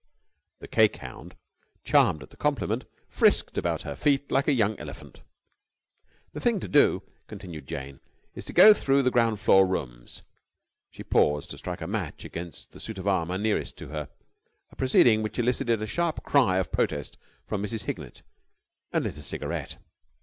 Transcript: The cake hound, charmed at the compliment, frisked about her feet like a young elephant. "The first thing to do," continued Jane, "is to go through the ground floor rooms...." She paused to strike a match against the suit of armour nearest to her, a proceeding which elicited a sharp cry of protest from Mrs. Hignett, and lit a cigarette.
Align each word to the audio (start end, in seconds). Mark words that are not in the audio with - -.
The 0.57 0.67
cake 0.67 0.95
hound, 0.95 1.35
charmed 1.83 2.23
at 2.23 2.31
the 2.31 2.35
compliment, 2.35 2.85
frisked 3.07 3.55
about 3.55 3.83
her 3.83 3.95
feet 3.95 4.31
like 4.31 4.47
a 4.47 4.51
young 4.51 4.75
elephant. 4.79 5.21
"The 6.33 6.39
first 6.39 6.43
thing 6.43 6.59
to 6.61 6.67
do," 6.67 7.03
continued 7.27 7.67
Jane, 7.67 7.99
"is 8.33 8.45
to 8.45 8.53
go 8.53 8.73
through 8.73 9.03
the 9.03 9.11
ground 9.11 9.39
floor 9.39 9.67
rooms...." 9.67 10.23
She 10.89 11.03
paused 11.03 11.51
to 11.51 11.57
strike 11.59 11.81
a 11.81 11.87
match 11.87 12.25
against 12.25 12.71
the 12.71 12.79
suit 12.79 12.97
of 12.97 13.07
armour 13.07 13.37
nearest 13.37 13.77
to 13.77 13.89
her, 13.89 14.09
a 14.71 14.75
proceeding 14.75 15.21
which 15.21 15.37
elicited 15.37 15.83
a 15.83 15.85
sharp 15.85 16.23
cry 16.23 16.57
of 16.57 16.71
protest 16.71 17.15
from 17.45 17.61
Mrs. 17.61 17.83
Hignett, 17.83 18.23
and 18.91 19.03
lit 19.03 19.19
a 19.19 19.21
cigarette. 19.21 19.75